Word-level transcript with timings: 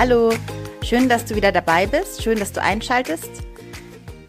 Hallo, 0.00 0.32
schön, 0.82 1.10
dass 1.10 1.26
du 1.26 1.34
wieder 1.34 1.52
dabei 1.52 1.86
bist, 1.86 2.22
schön, 2.22 2.38
dass 2.38 2.52
du 2.52 2.62
einschaltest. 2.62 3.28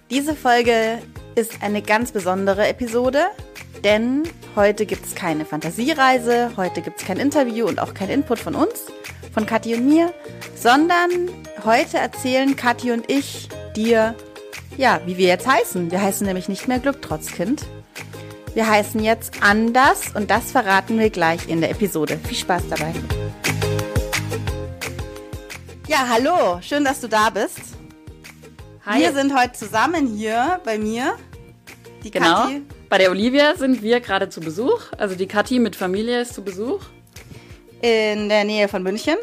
Diese 0.09 0.35
Folge 0.35 0.97
ist 1.35 1.63
eine 1.63 1.81
ganz 1.81 2.11
besondere 2.11 2.67
Episode, 2.67 3.27
denn 3.81 4.23
heute 4.57 4.85
gibt 4.85 5.05
es 5.05 5.15
keine 5.15 5.45
Fantasiereise, 5.45 6.51
heute 6.57 6.81
gibt 6.81 6.99
es 6.99 7.07
kein 7.07 7.15
Interview 7.15 7.67
und 7.67 7.79
auch 7.79 7.93
kein 7.93 8.09
Input 8.09 8.39
von 8.39 8.53
uns, 8.53 8.87
von 9.33 9.45
Kathi 9.45 9.75
und 9.75 9.87
mir, 9.87 10.13
sondern 10.55 11.29
heute 11.63 11.99
erzählen 11.99 12.57
Kathi 12.57 12.91
und 12.91 13.09
ich 13.09 13.47
dir, 13.73 14.13
ja, 14.75 14.99
wie 15.05 15.15
wir 15.15 15.27
jetzt 15.27 15.47
heißen. 15.47 15.89
Wir 15.89 16.01
heißen 16.01 16.27
nämlich 16.27 16.49
nicht 16.49 16.67
mehr 16.67 16.79
Glücktrotzkind. 16.79 17.65
Wir 18.55 18.69
heißen 18.69 19.01
jetzt 19.01 19.41
anders 19.41 20.13
und 20.15 20.31
das 20.31 20.51
verraten 20.51 20.99
wir 20.99 21.09
gleich 21.09 21.47
in 21.47 21.61
der 21.61 21.71
Episode. 21.71 22.19
Viel 22.27 22.35
Spaß 22.35 22.63
dabei. 22.69 22.93
Ja, 25.91 26.07
hallo, 26.07 26.61
schön, 26.61 26.85
dass 26.85 27.01
du 27.01 27.09
da 27.09 27.29
bist. 27.29 27.59
Hi. 28.85 29.01
Wir 29.01 29.11
sind 29.11 29.37
heute 29.37 29.51
zusammen 29.51 30.07
hier 30.07 30.61
bei 30.63 30.77
mir. 30.77 31.17
Die 32.01 32.09
Genau. 32.09 32.43
Kathi 32.43 32.61
Bei 32.87 32.97
der 32.97 33.11
Olivia 33.11 33.57
sind 33.57 33.81
wir 33.81 33.99
gerade 33.99 34.29
zu 34.29 34.39
Besuch. 34.39 34.83
Also 34.97 35.15
die 35.15 35.27
Kathi 35.27 35.59
mit 35.59 35.75
Familie 35.75 36.21
ist 36.21 36.33
zu 36.33 36.45
Besuch. 36.45 36.79
in 37.81 38.29
der 38.29 38.45
Nähe 38.45 38.69
von 38.69 38.83
München. 38.83 39.17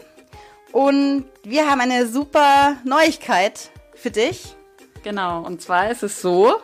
Und 0.70 1.24
wir 1.42 1.70
haben 1.70 1.80
eine 1.80 2.06
super 2.06 2.76
Neuigkeit 2.84 3.70
für 3.94 4.10
dich. 4.10 4.54
Genau. 5.02 5.40
Und 5.46 5.62
zwar 5.62 5.90
ist 5.90 6.02
es 6.02 6.20
so, 6.20 6.56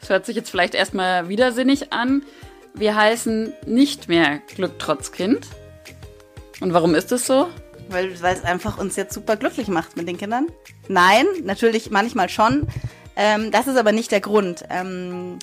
es 0.00 0.08
hört 0.08 0.24
sich 0.24 0.34
jetzt 0.34 0.48
vielleicht 0.48 0.74
erstmal 0.74 1.28
widersinnig 1.28 1.92
an, 1.92 2.22
wir 2.72 2.96
heißen 2.96 3.52
nicht 3.66 4.08
mehr 4.08 4.38
Glück 4.54 4.78
trotz 4.78 5.12
Kind. 5.12 5.46
Und 6.62 6.72
warum 6.72 6.94
ist 6.94 7.12
es 7.12 7.26
so? 7.26 7.48
Weil, 7.88 8.12
es 8.12 8.44
einfach 8.44 8.78
uns 8.78 8.96
jetzt 8.96 9.14
super 9.14 9.36
glücklich 9.36 9.68
macht 9.68 9.96
mit 9.96 10.08
den 10.08 10.18
Kindern. 10.18 10.46
Nein, 10.88 11.26
natürlich 11.44 11.90
manchmal 11.90 12.28
schon. 12.28 12.66
Ähm, 13.16 13.50
das 13.50 13.66
ist 13.66 13.76
aber 13.76 13.92
nicht 13.92 14.10
der 14.10 14.20
Grund. 14.20 14.64
Ähm, 14.70 15.38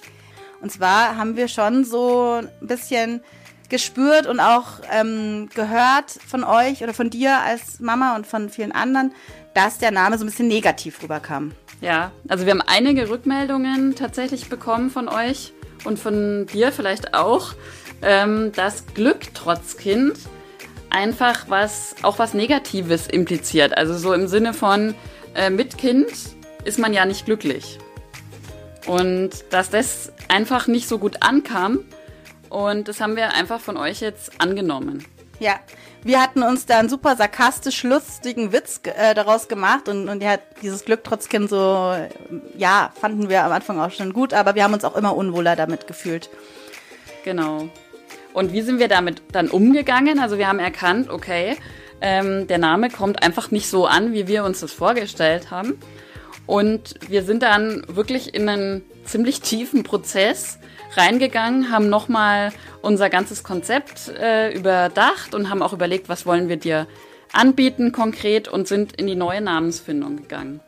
und 0.61 0.71
zwar 0.71 1.15
haben 1.15 1.35
wir 1.35 1.47
schon 1.47 1.85
so 1.85 2.41
ein 2.41 2.67
bisschen 2.67 3.21
gespürt 3.69 4.25
und 4.25 4.39
auch 4.39 4.81
ähm, 4.91 5.47
gehört 5.53 6.11
von 6.27 6.43
euch 6.43 6.83
oder 6.83 6.93
von 6.93 7.09
dir 7.09 7.39
als 7.39 7.79
Mama 7.79 8.15
und 8.15 8.25
von 8.25 8.49
vielen 8.49 8.71
anderen, 8.71 9.13
dass 9.53 9.77
der 9.77 9.91
Name 9.91 10.17
so 10.17 10.25
ein 10.25 10.27
bisschen 10.27 10.47
negativ 10.47 11.01
rüberkam. 11.01 11.53
Ja, 11.81 12.11
also 12.27 12.45
wir 12.45 12.51
haben 12.51 12.63
einige 12.65 13.09
Rückmeldungen 13.09 13.95
tatsächlich 13.95 14.49
bekommen 14.49 14.89
von 14.89 15.07
euch 15.07 15.53
und 15.85 15.97
von 15.97 16.45
dir 16.47 16.71
vielleicht 16.71 17.13
auch, 17.13 17.53
ähm, 18.01 18.51
dass 18.53 18.85
Glück 18.93 19.33
trotz 19.33 19.77
Kind 19.77 20.17
einfach 20.89 21.45
was, 21.47 21.95
auch 22.01 22.19
was 22.19 22.33
Negatives 22.33 23.07
impliziert. 23.07 23.77
Also 23.77 23.97
so 23.97 24.13
im 24.13 24.27
Sinne 24.27 24.53
von, 24.53 24.95
äh, 25.35 25.49
mit 25.49 25.77
Kind 25.77 26.07
ist 26.65 26.79
man 26.79 26.93
ja 26.93 27.05
nicht 27.05 27.25
glücklich. 27.25 27.79
Und 28.87 29.31
dass 29.51 29.69
das 29.69 30.11
einfach 30.27 30.67
nicht 30.67 30.87
so 30.87 30.97
gut 30.97 31.21
ankam. 31.21 31.79
Und 32.49 32.87
das 32.87 32.99
haben 33.01 33.15
wir 33.15 33.33
einfach 33.33 33.59
von 33.59 33.77
euch 33.77 34.01
jetzt 34.01 34.41
angenommen. 34.41 35.05
Ja, 35.39 35.59
wir 36.03 36.21
hatten 36.21 36.43
uns 36.43 36.65
da 36.65 36.79
einen 36.79 36.89
super 36.89 37.15
sarkastisch 37.15 37.83
lustigen 37.83 38.51
Witz 38.51 38.81
äh, 38.83 39.13
daraus 39.13 39.47
gemacht 39.47 39.87
und, 39.87 40.09
und 40.09 40.23
ja, 40.23 40.37
dieses 40.61 40.85
Glück 40.85 41.03
trotz 41.03 41.29
Kind 41.29 41.49
so, 41.49 41.93
äh, 41.93 42.09
ja, 42.57 42.91
fanden 42.99 43.29
wir 43.29 43.43
am 43.43 43.51
Anfang 43.51 43.79
auch 43.79 43.91
schon 43.91 44.13
gut, 44.13 44.33
aber 44.33 44.55
wir 44.55 44.63
haben 44.63 44.73
uns 44.73 44.83
auch 44.83 44.95
immer 44.95 45.15
unwohler 45.15 45.55
damit 45.55 45.87
gefühlt. 45.87 46.29
Genau. 47.23 47.69
Und 48.33 48.53
wie 48.53 48.61
sind 48.61 48.79
wir 48.79 48.87
damit 48.87 49.21
dann 49.31 49.49
umgegangen? 49.49 50.19
Also 50.19 50.37
wir 50.37 50.47
haben 50.47 50.59
erkannt, 50.59 51.09
okay, 51.09 51.57
ähm, 52.01 52.47
der 52.47 52.57
Name 52.57 52.89
kommt 52.89 53.23
einfach 53.23 53.51
nicht 53.51 53.67
so 53.67 53.85
an, 53.85 54.13
wie 54.13 54.27
wir 54.27 54.43
uns 54.43 54.59
das 54.59 54.71
vorgestellt 54.71 55.51
haben. 55.51 55.79
Und 56.45 56.95
wir 57.07 57.23
sind 57.23 57.43
dann 57.43 57.83
wirklich 57.87 58.33
in 58.33 58.49
einen 58.49 58.83
ziemlich 59.03 59.41
tiefen 59.41 59.83
Prozess 59.83 60.57
reingegangen, 60.95 61.71
haben 61.71 61.89
nochmal 61.89 62.51
unser 62.81 63.09
ganzes 63.09 63.43
Konzept 63.43 64.09
äh, 64.09 64.51
überdacht 64.51 65.35
und 65.35 65.49
haben 65.49 65.61
auch 65.61 65.73
überlegt, 65.73 66.09
was 66.09 66.25
wollen 66.25 66.49
wir 66.49 66.57
dir 66.57 66.87
anbieten 67.31 67.91
konkret 67.91 68.47
und 68.47 68.67
sind 68.67 68.99
in 68.99 69.05
die 69.05 69.15
neue 69.15 69.41
Namensfindung 69.41 70.17
gegangen. 70.17 70.61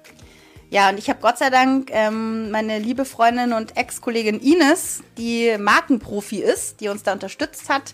Ja, 0.71 0.89
und 0.89 0.97
ich 0.97 1.09
habe 1.09 1.19
Gott 1.21 1.37
sei 1.37 1.49
Dank 1.49 1.89
ähm, 1.91 2.49
meine 2.49 2.79
liebe 2.79 3.03
Freundin 3.03 3.51
und 3.51 3.75
Ex-Kollegin 3.75 4.39
Ines, 4.39 5.03
die 5.17 5.57
Markenprofi 5.59 6.37
ist, 6.37 6.79
die 6.79 6.87
uns 6.87 7.03
da 7.03 7.11
unterstützt 7.11 7.67
hat. 7.67 7.93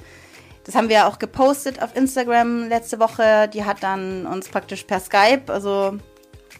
Das 0.63 0.75
haben 0.75 0.87
wir 0.87 1.07
auch 1.07 1.17
gepostet 1.17 1.81
auf 1.81 1.95
Instagram 1.95 2.69
letzte 2.69 2.99
Woche. 2.99 3.49
Die 3.51 3.66
hat 3.66 3.81
dann 3.81 4.27
uns 4.27 4.47
praktisch 4.49 4.83
per 4.83 4.99
Skype, 4.99 5.51
also 5.51 5.97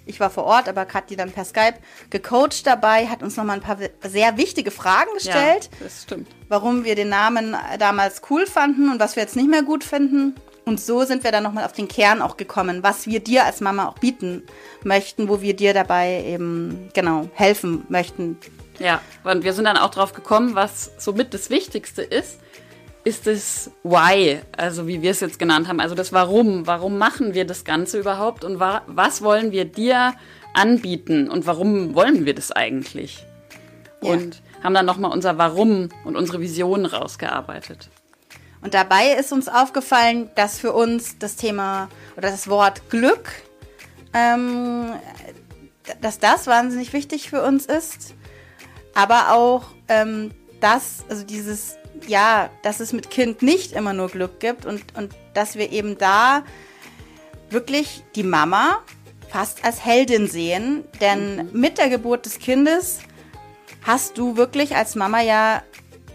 ich 0.08 0.20
war 0.20 0.32
vor 0.32 0.46
Ort, 0.46 0.68
aber 0.68 0.86
Kat 0.86 1.08
die 1.12 1.16
dann 1.18 1.32
per 1.32 1.46
Skype 1.46 1.76
gecoacht 2.10 2.66
dabei, 2.66 3.06
hat 3.06 3.22
uns 3.22 3.38
nochmal 3.38 3.58
ein 3.58 3.62
paar 3.62 3.78
sehr 4.10 4.38
wichtige 4.38 4.72
Fragen 4.72 5.14
gestellt, 5.14 5.70
Ja, 5.72 5.84
das 5.84 6.04
stimmt. 6.04 6.30
warum 6.50 6.84
wir 6.84 6.96
den 6.96 7.10
Namen 7.10 7.56
damals 7.78 8.24
cool 8.32 8.48
fanden 8.48 8.90
und 8.90 9.00
was 9.00 9.16
wir 9.18 9.22
jetzt 9.22 9.36
nicht 9.36 9.50
mehr 9.50 9.62
gut 9.62 9.84
finden. 9.84 10.34
Und 10.68 10.82
so 10.82 11.06
sind 11.06 11.24
wir 11.24 11.32
dann 11.32 11.44
nochmal 11.44 11.64
auf 11.64 11.72
den 11.72 11.88
Kern 11.88 12.22
auch 12.22 12.36
gekommen, 12.36 12.84
was 12.84 13.08
wir 13.08 13.22
dir 13.22 13.46
als 13.46 13.62
Mama 13.62 13.88
auch 13.88 14.00
bieten 14.00 14.44
möchten, 14.84 15.30
wo 15.30 15.40
wir 15.42 15.56
dir 15.56 15.74
dabei 15.74 16.26
eben, 16.28 16.90
genau, 16.94 17.30
helfen 17.34 17.86
möchten. 17.88 18.38
Ja, 18.78 19.00
und 19.24 19.46
wir 19.46 19.54
sind 19.54 19.64
dann 19.64 19.78
auch 19.78 19.92
drauf 19.92 20.12
gekommen, 20.12 20.56
was 20.56 20.92
somit 20.98 21.34
das 21.34 21.50
Wichtigste 21.50 22.02
ist, 22.02 22.40
ist 23.06 23.28
das 23.28 23.72
Why, 23.84 24.42
also 24.58 24.88
wie 24.88 25.02
wir 25.02 25.12
es 25.12 25.22
jetzt 25.22 25.40
genannt 25.40 25.70
haben, 25.70 25.80
also 25.80 25.96
das 25.96 26.12
Warum. 26.12 26.68
Warum 26.68 26.98
machen 26.98 27.34
wir 27.34 27.46
das 27.46 27.64
Ganze 27.64 27.98
überhaupt 27.98 28.44
und 28.44 28.60
wa 28.60 28.82
was 28.88 29.22
wollen 29.22 29.54
wir 29.54 29.64
dir 29.64 30.16
anbieten 30.54 31.30
und 31.30 31.48
warum 31.48 31.96
wollen 31.96 32.26
wir 32.26 32.36
das 32.36 32.52
eigentlich? 32.52 33.26
Ja. 34.02 34.12
Und 34.12 34.42
haben 34.62 34.74
dann 34.74 34.86
nochmal 34.86 35.14
unser 35.14 35.38
Warum 35.38 35.88
und 36.04 36.18
unsere 36.18 36.42
Vision 36.42 36.86
rausgearbeitet. 36.86 37.88
Und 38.62 38.74
dabei 38.74 39.14
ist 39.14 39.32
uns 39.32 39.48
aufgefallen, 39.48 40.30
dass 40.36 40.60
für 40.60 40.74
uns 40.74 41.18
das 41.20 41.36
Thema 41.36 41.90
oder 42.16 42.32
das 42.32 42.48
Wort 42.48 42.90
Glück, 42.90 43.30
ähm, 44.14 44.94
dass 46.02 46.20
das 46.20 46.48
wahnsinnig 46.48 46.94
wichtig 46.94 47.30
für 47.30 47.44
uns 47.44 47.66
ist. 47.66 48.14
Aber 48.94 49.32
auch, 49.34 49.66
ähm, 49.88 50.32
dass, 50.60 51.06
also 51.08 51.24
dieses, 51.24 51.78
ja, 52.08 52.50
dass 52.64 52.80
es 52.80 52.94
mit 52.94 53.12
Kind 53.12 53.42
nicht 53.42 53.74
immer 53.74 53.94
nur 53.94 54.10
Glück 54.10 54.40
gibt 54.40 54.66
und, 54.66 54.82
und 54.98 55.14
dass 55.34 55.56
wir 55.56 55.72
eben 55.72 55.98
da 55.98 56.44
wirklich 57.50 58.04
die 58.16 58.24
Mama 58.24 58.80
fast 59.30 59.64
als 59.64 59.86
Heldin 59.86 60.28
sehen. 60.28 60.84
Denn 61.00 61.50
mit 61.54 61.78
der 61.78 61.90
Geburt 61.90 62.26
des 62.26 62.40
Kindes 62.40 63.00
hast 63.84 64.18
du 64.18 64.36
wirklich 64.36 64.76
als 64.76 64.96
Mama 64.96 65.22
ja, 65.22 65.62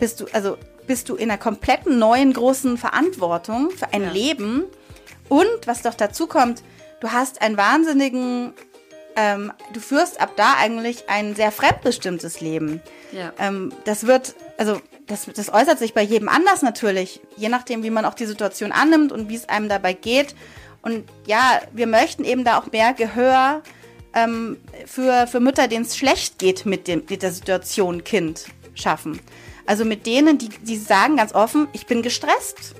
bist 0.01 0.21
du, 0.21 0.27
also 0.33 0.59
bist 0.87 1.09
du 1.09 1.15
in 1.17 1.31
einer 1.31 1.39
kompletten 1.39 1.99
neuen 1.99 2.33
großen 2.33 2.79
Verantwortung 2.79 3.71
für 3.71 3.93
ein 3.93 4.03
Ja. 4.03 4.11
Leben. 4.11 4.65
Und 5.29 5.67
was 5.67 5.83
doch 5.83 5.95
dazu 5.95 6.27
kommt, 6.27 6.63
du 7.01 7.11
hast 7.13 7.41
einen 7.43 7.57
wahnsinnigen, 7.57 8.53
ähm, 9.17 9.53
du 9.73 9.81
führst 9.81 10.21
ab 10.21 10.33
da 10.37 10.55
eigentlich 10.59 11.09
ein 11.09 11.35
sehr 11.35 11.53
fremdbestimmtes 11.53 12.41
Leben. 12.41 12.83
Ja. 13.13 13.33
Ähm, 13.39 13.73
das 13.85 14.07
wird, 14.07 14.35
also 14.59 14.81
das, 15.07 15.27
das 15.35 15.53
äußert 15.53 15.79
sich 15.79 15.95
bei 15.95 16.03
jedem 16.03 16.29
anders 16.29 16.63
natürlich, 16.63 17.21
je 17.37 17.49
nachdem, 17.49 17.83
wie 17.83 17.91
man 17.91 18.05
auch 18.05 18.15
die 18.15 18.27
Situation 18.27 18.73
annimmt 18.73 19.13
und 19.13 19.29
wie 19.29 19.35
es 19.35 19.49
einem 19.49 19.69
dabei 19.69 19.93
geht. 19.93 20.35
Und 20.83 21.05
ja, 21.27 21.61
wir 21.73 21.87
möchten 21.87 22.25
eben 22.25 22.45
da 22.45 22.59
auch 22.59 22.71
mehr 22.73 22.93
Gehör 22.93 23.63
ähm, 24.15 24.59
für, 24.87 25.27
für 25.27 25.41
Mütter, 25.41 25.69
denen 25.69 25.85
es 25.85 25.97
schlecht 25.97 26.39
geht 26.39 26.67
mit, 26.67 26.89
dem, 26.89 27.05
mit 27.09 27.23
der 27.23 27.33
Situation 27.33 28.05
Kind 28.05 28.47
schaffen. 28.75 29.21
Also 29.67 29.85
mit 29.85 30.07
denen, 30.07 30.39
die, 30.39 30.49
die 30.49 30.77
sagen 30.77 31.17
ganz 31.17 31.35
offen, 31.35 31.69
ich 31.73 31.87
bin 31.87 32.03
gestresst. 32.03 32.75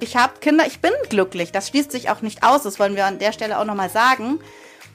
Ich 0.00 0.16
habe 0.16 0.34
Kinder, 0.40 0.66
ich 0.66 0.80
bin 0.80 0.92
glücklich. 1.08 1.52
Das 1.52 1.68
schließt 1.68 1.90
sich 1.90 2.10
auch 2.10 2.22
nicht 2.22 2.42
aus. 2.42 2.62
Das 2.62 2.78
wollen 2.78 2.96
wir 2.96 3.06
an 3.06 3.18
der 3.18 3.32
Stelle 3.32 3.58
auch 3.58 3.64
nochmal 3.64 3.90
sagen. 3.90 4.38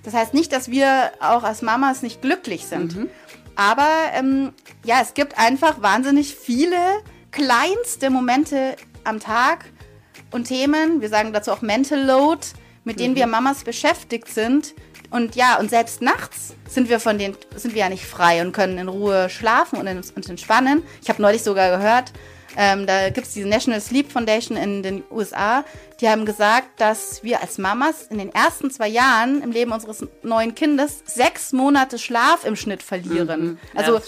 Das 0.03 0.13
heißt 0.13 0.33
nicht, 0.33 0.51
dass 0.51 0.69
wir 0.69 1.11
auch 1.19 1.43
als 1.43 1.61
Mamas 1.61 2.01
nicht 2.01 2.21
glücklich 2.21 2.65
sind. 2.65 3.09
Aber 3.55 3.89
ähm, 4.13 4.53
ja, 4.83 4.99
es 5.01 5.13
gibt 5.13 5.37
einfach 5.37 5.81
wahnsinnig 5.81 6.35
viele 6.35 6.77
kleinste 7.31 8.09
Momente 8.09 8.75
am 9.03 9.19
Tag 9.19 9.65
und 10.31 10.45
Themen, 10.45 11.01
wir 11.01 11.09
sagen 11.09 11.33
dazu 11.33 11.51
auch 11.51 11.61
Mental 11.61 12.03
Load, 12.03 12.41
mit 12.83 12.99
denen 12.99 13.15
wir 13.15 13.27
Mamas 13.27 13.63
beschäftigt 13.63 14.27
sind. 14.27 14.73
Und 15.13 15.35
ja, 15.35 15.59
und 15.59 15.69
selbst 15.69 16.01
nachts 16.01 16.55
sind 16.67 16.89
wir 16.89 16.99
von 16.99 17.19
denen, 17.19 17.37
sind 17.55 17.75
wir 17.75 17.81
ja 17.81 17.89
nicht 17.89 18.03
frei 18.03 18.41
und 18.41 18.51
können 18.51 18.79
in 18.79 18.87
Ruhe 18.87 19.29
schlafen 19.29 19.77
und 19.77 19.87
uns 19.87 20.11
entspannen. 20.27 20.81
Ich 21.03 21.09
habe 21.09 21.21
neulich 21.21 21.43
sogar 21.43 21.77
gehört, 21.77 22.11
ähm, 22.57 22.87
da 22.87 23.11
gibt 23.11 23.27
es 23.27 23.33
diese 23.33 23.47
National 23.47 23.79
Sleep 23.79 24.11
Foundation 24.11 24.57
in 24.57 24.81
den 24.81 25.03
USA, 25.11 25.65
die 26.01 26.09
haben 26.09 26.25
gesagt, 26.25 26.81
dass 26.81 27.23
wir 27.23 27.41
als 27.41 27.59
Mamas 27.59 28.07
in 28.09 28.17
den 28.17 28.33
ersten 28.33 28.71
zwei 28.71 28.87
Jahren 28.87 29.43
im 29.43 29.51
Leben 29.51 29.71
unseres 29.71 30.03
neuen 30.23 30.55
Kindes 30.55 31.03
sechs 31.05 31.53
Monate 31.53 31.99
Schlaf 31.99 32.43
im 32.43 32.55
Schnitt 32.55 32.81
verlieren. 32.81 33.41
Mhm. 33.41 33.57
Ja, 33.75 33.81
Also 33.81 34.01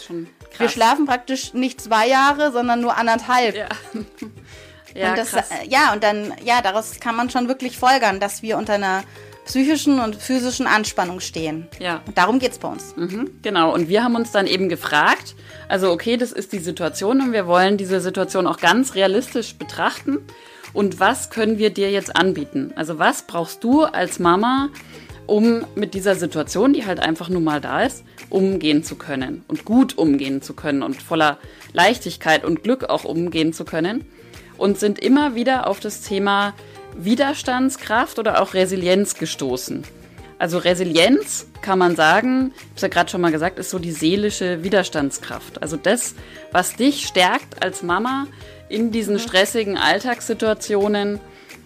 wir 0.57 0.69
schlafen 0.69 1.05
praktisch 1.05 1.53
nicht 1.53 1.81
zwei 1.81 2.07
Jahre, 2.07 2.51
sondern 2.51 2.81
nur 2.81 2.97
anderthalb. 2.97 3.55
Ja. 3.55 3.69
ja, 4.95 5.09
und 5.09 5.17
das, 5.19 5.31
krass. 5.33 5.49
ja, 5.67 5.93
und 5.93 6.03
dann, 6.03 6.33
ja, 6.43 6.63
daraus 6.63 6.99
kann 6.99 7.15
man 7.15 7.29
schon 7.29 7.47
wirklich 7.47 7.77
folgern, 7.77 8.19
dass 8.19 8.41
wir 8.41 8.57
unter 8.57 8.73
einer 8.73 9.03
psychischen 9.45 9.99
und 9.99 10.15
physischen 10.15 10.67
Anspannung 10.67 11.19
stehen. 11.19 11.67
Ja. 11.79 12.01
Und 12.05 12.17
darum 12.17 12.39
geht's 12.39 12.57
bei 12.57 12.67
uns. 12.67 12.95
Mhm, 12.97 13.29
genau. 13.41 13.73
Und 13.73 13.87
wir 13.87 14.03
haben 14.03 14.15
uns 14.15 14.31
dann 14.31 14.47
eben 14.47 14.69
gefragt, 14.69 15.35
also 15.69 15.91
okay, 15.91 16.17
das 16.17 16.31
ist 16.31 16.51
die 16.51 16.59
Situation 16.59 17.21
und 17.21 17.31
wir 17.31 17.47
wollen 17.47 17.77
diese 17.77 18.01
Situation 18.01 18.47
auch 18.47 18.57
ganz 18.57 18.95
realistisch 18.95 19.55
betrachten. 19.55 20.19
Und 20.73 20.99
was 20.99 21.29
können 21.29 21.57
wir 21.57 21.69
dir 21.69 21.91
jetzt 21.91 22.15
anbieten? 22.15 22.73
Also 22.75 22.99
was 22.99 23.23
brauchst 23.23 23.63
du 23.63 23.83
als 23.83 24.19
Mama, 24.19 24.69
um 25.27 25.65
mit 25.75 25.93
dieser 25.93 26.15
Situation, 26.15 26.73
die 26.73 26.85
halt 26.85 26.99
einfach 26.99 27.29
nun 27.29 27.43
mal 27.43 27.61
da 27.61 27.83
ist, 27.83 28.03
umgehen 28.29 28.83
zu 28.83 28.95
können 28.95 29.43
und 29.47 29.65
gut 29.65 29.97
umgehen 29.97 30.41
zu 30.41 30.53
können 30.53 30.83
und 30.83 31.01
voller 31.01 31.37
Leichtigkeit 31.73 32.43
und 32.43 32.63
Glück 32.63 32.89
auch 32.89 33.05
umgehen 33.05 33.53
zu 33.53 33.63
können. 33.63 34.05
Und 34.57 34.79
sind 34.79 34.99
immer 34.99 35.35
wieder 35.35 35.67
auf 35.67 35.81
das 35.81 36.01
Thema 36.01 36.53
Widerstandskraft 36.97 38.19
oder 38.19 38.41
auch 38.41 38.53
Resilienz 38.53 39.15
gestoßen. 39.15 39.83
Also 40.37 40.57
Resilienz 40.57 41.47
kann 41.61 41.79
man 41.79 41.95
sagen, 41.95 42.51
ich 42.55 42.61
habe 42.61 42.75
es 42.75 42.81
ja 42.81 42.87
gerade 42.89 43.09
schon 43.09 43.21
mal 43.21 43.31
gesagt, 43.31 43.57
ist 43.57 43.69
so 43.69 43.79
die 43.79 43.91
seelische 43.91 44.63
Widerstandskraft. 44.63 45.61
Also 45.61 45.77
das, 45.77 46.13
was 46.51 46.75
dich 46.75 47.07
stärkt 47.07 47.63
als 47.63 47.83
Mama 47.83 48.27
in 48.67 48.91
diesen 48.91 49.19
stressigen 49.19 49.77
Alltagssituationen, 49.77 51.19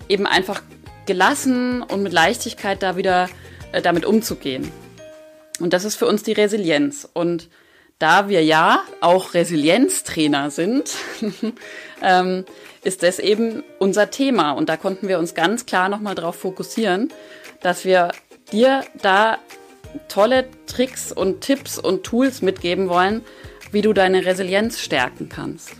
eben 0.08 0.28
einfach 0.28 0.62
gelassen 1.06 1.82
und 1.82 2.04
mit 2.04 2.14
Leichtigkeit 2.14 2.84
da 2.84 2.96
wieder 2.96 3.30
äh, 3.72 3.82
damit 3.82 4.06
umzugehen. 4.06 4.72
Und 5.60 5.74
das 5.74 5.84
ist 5.84 5.96
für 5.96 6.06
uns 6.06 6.24
die 6.24 6.34
Resilienz. 6.34 7.10
Und 7.12 7.50
da 8.00 8.30
wir 8.30 8.44
ja 8.44 8.82
auch 9.02 9.34
Resilienztrainer 9.34 10.50
sind, 10.50 10.96
ähm, 12.02 12.46
ist 12.82 13.04
das 13.04 13.20
eben 13.20 13.64
unser 13.78 14.10
Thema. 14.10 14.52
Und 14.52 14.70
da 14.70 14.78
konnten 14.78 15.10
wir 15.10 15.20
uns 15.20 15.36
ganz 15.36 15.66
klar 15.66 15.90
nochmal 15.90 16.16
darauf 16.16 16.38
fokussieren, 16.38 17.12
dass 17.62 17.84
wir 17.84 18.12
dir 18.54 18.86
da 19.02 19.38
tolle 20.08 20.48
Tricks 20.66 21.12
und 21.12 21.42
Tipps 21.42 21.78
und 21.78 22.04
Tools 22.04 22.42
mitgeben 22.42 22.88
wollen, 22.88 23.24
wie 23.72 23.82
du 23.82 23.92
deine 23.92 24.26
Resilienz 24.26 24.80
stärken 24.80 25.28
kannst. 25.28 25.72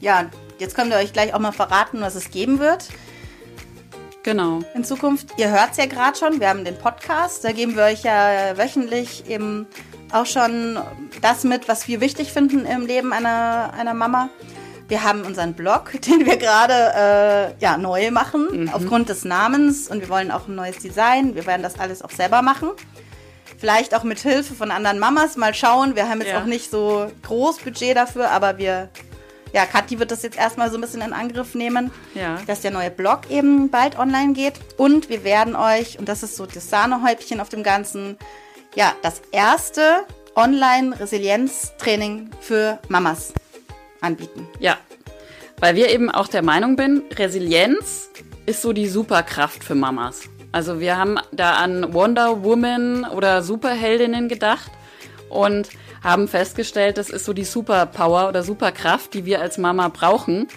Ja, 0.00 0.30
jetzt 0.58 0.76
können 0.76 0.90
wir 0.90 0.98
euch 0.98 1.12
gleich 1.12 1.34
auch 1.34 1.40
mal 1.40 1.52
verraten, 1.52 2.00
was 2.00 2.14
es 2.14 2.30
geben 2.30 2.60
wird. 2.60 2.88
Genau. 4.22 4.60
In 4.74 4.84
Zukunft, 4.84 5.28
ihr 5.38 5.50
hört 5.50 5.72
es 5.72 5.78
ja 5.78 5.86
gerade 5.86 6.16
schon, 6.16 6.40
wir 6.40 6.50
haben 6.50 6.64
den 6.64 6.76
Podcast, 6.76 7.42
da 7.42 7.52
geben 7.52 7.74
wir 7.74 7.84
euch 7.84 8.02
ja 8.02 8.56
wöchentlich 8.56 9.28
eben 9.28 9.66
auch 10.12 10.26
schon 10.26 10.78
das 11.22 11.44
mit, 11.44 11.68
was 11.68 11.88
wir 11.88 12.00
wichtig 12.00 12.32
finden 12.32 12.66
im 12.66 12.86
Leben 12.86 13.12
einer, 13.12 13.72
einer 13.76 13.94
Mama. 13.94 14.30
Wir 14.88 15.04
haben 15.04 15.22
unseren 15.22 15.54
Blog, 15.54 15.92
den 16.06 16.26
wir 16.26 16.36
gerade 16.36 17.54
äh, 17.56 17.62
ja, 17.62 17.76
neu 17.76 18.10
machen, 18.10 18.64
mhm. 18.64 18.70
aufgrund 18.70 19.08
des 19.08 19.24
Namens. 19.24 19.88
Und 19.88 20.00
wir 20.00 20.08
wollen 20.08 20.30
auch 20.30 20.48
ein 20.48 20.56
neues 20.56 20.78
Design. 20.78 21.34
Wir 21.34 21.46
werden 21.46 21.62
das 21.62 21.78
alles 21.78 22.02
auch 22.02 22.10
selber 22.10 22.42
machen. 22.42 22.70
Vielleicht 23.56 23.94
auch 23.94 24.04
mit 24.04 24.18
Hilfe 24.18 24.54
von 24.54 24.70
anderen 24.70 24.98
Mamas 24.98 25.36
mal 25.36 25.54
schauen. 25.54 25.94
Wir 25.94 26.08
haben 26.08 26.20
jetzt 26.20 26.30
ja. 26.30 26.40
auch 26.40 26.46
nicht 26.46 26.70
so 26.70 27.10
groß 27.22 27.58
Budget 27.58 27.94
dafür, 27.94 28.30
aber 28.30 28.58
wir, 28.58 28.88
ja, 29.52 29.66
Kathi 29.66 29.98
wird 29.98 30.10
das 30.10 30.22
jetzt 30.22 30.38
erstmal 30.38 30.70
so 30.70 30.78
ein 30.78 30.80
bisschen 30.80 31.02
in 31.02 31.12
Angriff 31.12 31.54
nehmen, 31.54 31.90
ja. 32.14 32.38
dass 32.46 32.62
der 32.62 32.70
neue 32.70 32.90
Blog 32.90 33.30
eben 33.30 33.70
bald 33.70 33.98
online 33.98 34.32
geht. 34.32 34.54
Und 34.76 35.08
wir 35.08 35.24
werden 35.24 35.54
euch, 35.54 35.98
und 35.98 36.08
das 36.08 36.22
ist 36.22 36.36
so 36.36 36.46
das 36.46 36.70
Sahnehäubchen 36.70 37.38
auf 37.38 37.50
dem 37.50 37.62
Ganzen, 37.62 38.16
ja, 38.74 38.94
das 39.02 39.22
erste 39.32 40.04
Online-Resilienztraining 40.36 42.30
für 42.40 42.78
Mamas 42.88 43.32
anbieten. 44.00 44.46
Ja, 44.58 44.78
weil 45.58 45.76
wir 45.76 45.90
eben 45.90 46.10
auch 46.10 46.28
der 46.28 46.42
Meinung 46.42 46.76
bin, 46.76 47.02
Resilienz 47.14 48.10
ist 48.46 48.62
so 48.62 48.72
die 48.72 48.88
Superkraft 48.88 49.62
für 49.62 49.74
Mamas. 49.74 50.22
Also 50.52 50.80
wir 50.80 50.96
haben 50.96 51.18
da 51.32 51.54
an 51.54 51.92
Wonder 51.92 52.42
Woman 52.42 53.04
oder 53.04 53.42
Superheldinnen 53.42 54.28
gedacht 54.28 54.70
und 55.28 55.68
haben 56.02 56.28
festgestellt, 56.28 56.98
das 56.98 57.10
ist 57.10 57.24
so 57.24 57.32
die 57.32 57.44
Superpower 57.44 58.28
oder 58.28 58.42
Superkraft, 58.42 59.14
die 59.14 59.24
wir 59.26 59.40
als 59.40 59.58
Mama 59.58 59.88
brauchen. 59.88 60.48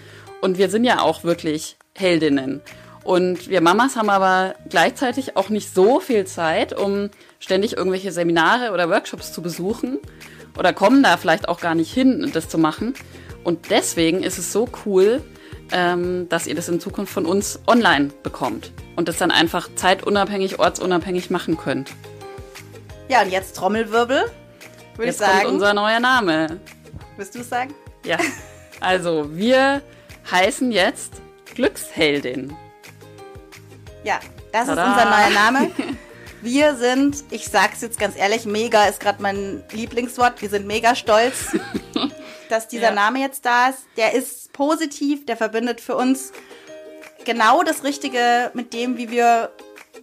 Und 0.42 0.58
wir 0.58 0.70
sind 0.70 0.84
ja 0.84 1.02
auch 1.02 1.24
wirklich 1.24 1.78
Heldinnen. 1.94 2.62
Und 3.04 3.50
wir 3.50 3.62
Mamas 3.62 3.96
haben 3.96 4.10
aber 4.10 4.56
gleichzeitig 4.70 5.36
auch 5.36 5.50
nicht 5.50 5.74
so 5.74 6.00
viel 6.00 6.26
Zeit, 6.26 6.78
um 6.78 7.10
ständig 7.40 7.76
irgendwelche 7.76 8.12
Seminare 8.12 8.72
oder 8.72 8.90
Workshops 8.90 9.34
zu 9.34 9.42
besuchen 9.42 10.00
oder 10.58 10.72
kommen 10.74 11.04
da 11.04 11.18
vielleicht 11.18 11.50
auch 11.50 11.60
gar 11.60 11.76
nicht 11.76 11.94
hin, 11.94 12.32
das 12.34 12.48
zu 12.48 12.58
machen. 12.58 12.94
Und 13.44 13.70
deswegen 13.70 14.24
ist 14.24 14.38
es 14.38 14.54
so 14.54 14.70
cool, 14.86 15.22
ähm, 15.72 16.30
dass 16.30 16.48
ihr 16.48 16.56
das 16.56 16.70
in 16.70 16.80
Zukunft 16.80 17.12
von 17.12 17.26
uns 17.26 17.60
online 17.68 18.12
bekommt 18.24 18.72
und 18.96 19.10
das 19.10 19.18
dann 19.18 19.32
einfach 19.32 19.70
zeitunabhängig, 19.76 20.60
ortsunabhängig 20.60 21.30
machen 21.30 21.58
könnt. 21.58 21.92
Ja, 23.10 23.22
und 23.22 23.32
jetzt 23.32 23.56
Trommelwirbel, 23.58 24.26
würde 24.96 25.12
ich 25.12 25.18
sagen. 25.18 25.40
Kommt 25.42 25.54
unser 25.56 25.74
neuer 25.74 26.00
Name. 26.00 26.60
Willst 27.18 27.36
du 27.36 27.40
es 27.40 27.50
sagen? 27.50 27.74
Ja. 28.06 28.18
Also, 28.80 29.30
wir 29.36 29.82
heißen 30.32 30.72
jetzt 30.72 31.22
Glücksheldin. 31.54 32.56
Ja, 34.04 34.20
das 34.52 34.68
Tada. 34.68 34.84
ist 34.84 34.90
unser 34.90 35.10
neuer 35.10 35.30
Name. 35.30 35.72
Wir 36.42 36.76
sind, 36.76 37.24
ich 37.30 37.48
sag's 37.48 37.80
jetzt 37.82 37.98
ganz 37.98 38.18
ehrlich, 38.18 38.46
mega 38.46 38.84
ist 38.86 39.00
gerade 39.00 39.22
mein 39.22 39.64
Lieblingswort. 39.72 40.42
Wir 40.42 40.50
sind 40.50 40.68
mega 40.68 40.94
stolz, 40.94 41.56
dass 42.50 42.68
dieser 42.68 42.90
ja. 42.90 42.92
Name 42.92 43.20
jetzt 43.20 43.46
da 43.46 43.70
ist. 43.70 43.86
Der 43.96 44.14
ist 44.14 44.52
positiv, 44.52 45.26
der 45.26 45.38
verbindet 45.38 45.80
für 45.80 45.96
uns 45.96 46.34
genau 47.24 47.64
das 47.64 47.86
Richtige 47.86 48.52
mit 48.54 48.74
dem, 48.74 48.98
wie 48.98 49.10
wir 49.10 49.52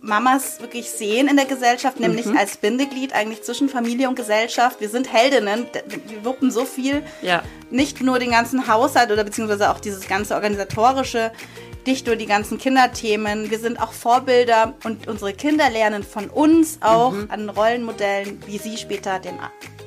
Mamas 0.00 0.60
wirklich 0.60 0.88
sehen 0.90 1.28
in 1.28 1.36
der 1.36 1.44
Gesellschaft, 1.44 2.00
nämlich 2.00 2.24
mhm. 2.24 2.38
als 2.38 2.56
Bindeglied 2.56 3.12
eigentlich 3.12 3.42
zwischen 3.42 3.68
Familie 3.68 4.08
und 4.08 4.14
Gesellschaft. 4.14 4.80
Wir 4.80 4.88
sind 4.88 5.12
Heldinnen, 5.12 5.66
wir 6.06 6.24
wuppen 6.24 6.50
so 6.50 6.64
viel. 6.64 7.02
Ja. 7.20 7.42
Nicht 7.70 8.00
nur 8.00 8.18
den 8.18 8.30
ganzen 8.30 8.66
Haushalt 8.66 9.10
oder 9.10 9.24
beziehungsweise 9.24 9.70
auch 9.70 9.78
dieses 9.78 10.08
ganze 10.08 10.34
organisatorische 10.34 11.32
nicht 11.86 12.06
nur 12.06 12.16
die 12.16 12.26
ganzen 12.26 12.58
Kinderthemen, 12.58 13.50
wir 13.50 13.58
sind 13.58 13.80
auch 13.80 13.92
Vorbilder 13.92 14.74
und 14.84 15.08
unsere 15.08 15.32
Kinder 15.32 15.70
lernen 15.70 16.02
von 16.02 16.28
uns 16.28 16.78
auch 16.80 17.12
mhm. 17.12 17.28
an 17.30 17.48
Rollenmodellen, 17.48 18.42
wie 18.46 18.58
sie 18.58 18.76
später 18.76 19.18
den, 19.18 19.38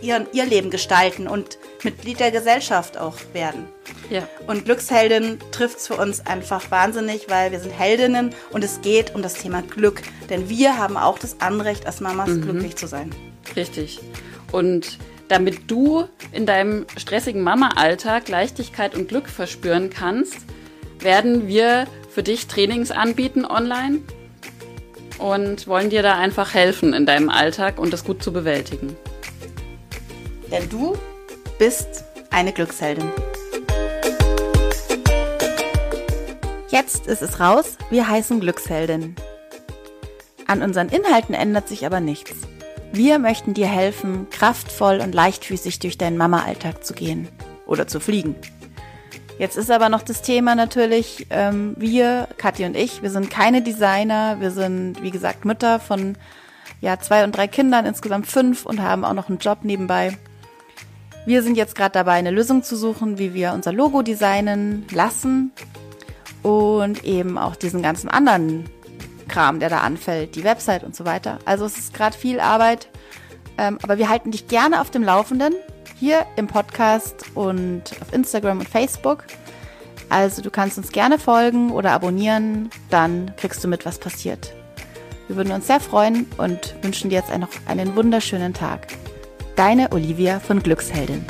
ihren, 0.02 0.28
ihr 0.34 0.46
Leben 0.46 0.70
gestalten 0.70 1.28
und 1.28 1.58
Mitglied 1.84 2.20
der 2.20 2.32
Gesellschaft 2.32 2.98
auch 2.98 3.18
werden. 3.34 3.68
Ja. 4.10 4.28
Und 4.48 4.66
Glücksheldin 4.66 5.40
trifft 5.52 5.78
es 5.78 5.88
für 5.88 5.96
uns 5.96 6.26
einfach 6.26 6.70
wahnsinnig, 6.72 7.30
weil 7.30 7.52
wir 7.52 7.60
sind 7.60 7.72
Heldinnen 7.72 8.34
und 8.52 8.64
es 8.64 8.82
geht 8.82 9.16
um 9.16 9.22
das 9.22 9.36
Thema 9.36 9.62
Glück. 9.62 10.02
Denn 10.30 10.50
wir 10.50 10.78
haben 10.78 10.98
auch 10.98 11.20
das 11.20 11.40
Anrecht, 11.42 11.86
als 11.86 12.02
Mamas 12.02 12.30
mhm. 12.30 12.42
glücklich 12.42 12.76
zu 12.76 12.88
sein. 12.88 13.14
Richtig. 13.56 14.00
Und 14.52 15.00
damit 15.30 15.72
du 15.72 16.08
in 16.32 16.46
deinem 16.46 16.86
stressigen 16.98 17.42
Mama-Alltag 17.42 18.28
Leichtigkeit 18.28 18.96
und 18.96 19.08
Glück 19.08 19.30
verspüren 19.30 19.90
kannst, 19.90 20.38
werden 21.04 21.48
wir 21.48 21.88
für 22.10 22.24
dich 22.24 22.48
Trainings 22.48 22.92
anbieten 22.92 23.46
online 23.46 24.00
und 25.18 25.68
wollen 25.68 25.90
dir 25.90 26.04
da 26.04 26.18
einfach 26.18 26.54
helfen 26.54 26.94
in 26.94 27.06
deinem 27.06 27.30
Alltag 27.30 27.80
und 27.80 27.94
das 27.94 28.04
gut 28.04 28.24
zu 28.24 28.32
bewältigen. 28.34 28.96
Denn 30.52 30.70
du 30.70 30.98
bist 31.58 32.04
eine 32.30 32.52
Glücksheldin. 32.52 33.10
Jetzt 36.70 37.08
ist 37.08 37.22
es 37.22 37.40
raus, 37.40 37.78
wir 37.90 38.08
heißen 38.08 38.40
Glücksheldin. 38.40 39.16
An 40.48 40.62
unseren 40.62 40.90
Inhalten 40.90 41.36
ändert 41.36 41.68
sich 41.68 41.86
aber 41.86 42.00
nichts. 42.00 42.34
Wir 42.92 43.18
möchten 43.18 43.54
dir 43.54 43.68
helfen, 43.68 44.28
kraftvoll 44.30 45.00
und 45.00 45.16
leichtfüßig 45.16 45.80
durch 45.80 45.98
deinen 45.98 46.18
Mama-Alltag 46.18 46.84
zu 46.84 46.94
gehen 46.94 47.28
oder 47.66 47.88
zu 47.88 48.00
fliegen. 48.00 48.36
Jetzt 49.40 49.58
ist 49.58 49.72
aber 49.72 49.90
noch 49.90 50.04
das 50.04 50.22
Thema 50.22 50.56
natürlich, 50.56 51.28
ähm, 51.30 51.76
wir, 51.78 52.28
Kathi 52.38 52.66
und 52.66 52.76
ich, 52.76 53.02
wir 53.02 53.10
sind 53.10 53.30
keine 53.30 53.62
Designer, 53.62 54.38
wir 54.40 54.52
sind, 54.52 55.02
wie 55.02 55.12
gesagt, 55.12 55.44
Mütter 55.44 55.80
von 55.80 56.16
ja, 56.82 57.00
zwei 57.00 57.24
und 57.24 57.36
drei 57.36 57.48
Kindern, 57.48 57.86
insgesamt 57.86 58.28
fünf 58.28 58.66
und 58.66 58.82
haben 58.82 59.04
auch 59.04 59.14
noch 59.14 59.30
einen 59.30 59.40
Job 59.40 59.60
nebenbei. 59.64 60.18
Wir 61.26 61.42
sind 61.42 61.56
jetzt 61.56 61.76
gerade 61.76 61.94
dabei, 61.94 62.14
eine 62.14 62.32
Lösung 62.32 62.64
zu 62.64 62.76
suchen, 62.76 63.18
wie 63.18 63.34
wir 63.34 63.54
unser 63.54 63.72
Logo 63.72 64.02
designen 64.02 64.86
lassen 64.92 65.52
und 66.42 67.04
eben 67.06 67.38
auch 67.38 67.56
diesen 67.56 67.82
ganzen 67.82 68.10
anderen 68.10 68.66
Kram, 69.30 69.60
der 69.60 69.70
da 69.70 69.80
anfällt, 69.80 70.36
die 70.36 70.44
Website 70.44 70.84
und 70.84 70.96
so 70.96 71.06
weiter. 71.06 71.40
Also 71.46 71.66
es 71.66 71.78
ist 71.78 71.94
gerade 71.94 72.18
viel 72.18 72.40
Arbeit, 72.40 72.90
ähm, 73.58 73.78
aber 73.82 73.98
wir 73.98 74.10
halten 74.10 74.32
dich 74.32 74.48
gerne 74.48 74.82
auf 74.82 74.90
dem 74.90 75.04
Laufenden 75.04 75.54
hier 76.00 76.26
im 76.36 76.48
Podcast 76.48 77.26
und 77.36 77.84
auf 78.02 78.14
Instagram 78.14 78.60
und 78.60 78.70
Facebook. 78.70 79.26
Also 80.10 80.42
du 80.42 80.52
kannst 80.52 80.78
uns 80.78 80.92
gerne 80.92 81.18
folgen 81.18 81.72
oder 81.72 81.92
abonnieren, 81.92 82.70
dann 82.90 83.34
kriegst 83.38 83.64
du 83.64 83.68
mit, 83.68 83.86
was 83.86 84.00
passiert. 84.00 84.54
Wir 85.28 85.38
würden 85.38 85.54
uns 85.54 85.68
sehr 85.68 85.80
freuen 85.80 86.28
und 86.38 86.76
wünschen 86.82 87.10
dir 87.10 87.20
jetzt 87.20 87.36
noch 87.38 87.50
einen 87.68 87.96
wunderschönen 87.96 88.54
Tag. 88.54 88.88
Deine 89.56 89.92
Olivia 89.92 90.40
von 90.40 90.62
Glücksheldin. 90.62 91.26